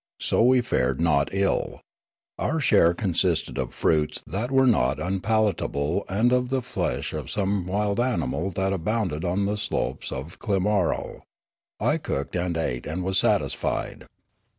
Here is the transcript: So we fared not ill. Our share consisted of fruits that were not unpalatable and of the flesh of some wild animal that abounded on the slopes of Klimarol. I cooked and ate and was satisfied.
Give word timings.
So 0.19 0.41
we 0.41 0.61
fared 0.61 0.99
not 0.99 1.29
ill. 1.31 1.79
Our 2.39 2.59
share 2.59 2.95
consisted 2.95 3.59
of 3.59 3.71
fruits 3.71 4.23
that 4.25 4.49
were 4.49 4.65
not 4.65 4.99
unpalatable 4.99 6.05
and 6.09 6.33
of 6.33 6.49
the 6.49 6.63
flesh 6.63 7.13
of 7.13 7.29
some 7.29 7.67
wild 7.67 7.99
animal 7.99 8.49
that 8.49 8.73
abounded 8.73 9.23
on 9.23 9.45
the 9.45 9.57
slopes 9.57 10.11
of 10.11 10.39
Klimarol. 10.39 11.21
I 11.79 11.99
cooked 11.99 12.35
and 12.35 12.57
ate 12.57 12.87
and 12.87 13.03
was 13.03 13.19
satisfied. 13.19 14.07